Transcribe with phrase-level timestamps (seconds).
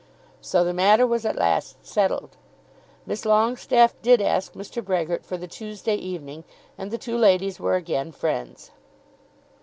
[0.41, 2.35] So the matter was at last settled.
[3.05, 4.83] Miss Longestaffe did ask Mr.
[4.83, 6.43] Brehgert for the Tuesday evening,
[6.75, 8.71] and the two ladies were again friends.